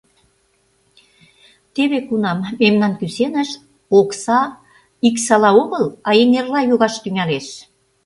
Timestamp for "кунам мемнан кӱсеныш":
2.07-3.49